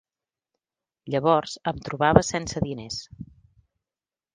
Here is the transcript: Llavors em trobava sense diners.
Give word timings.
Llavors 1.15 1.55
em 1.73 1.85
trobava 1.91 2.27
sense 2.33 2.67
diners. 2.67 3.01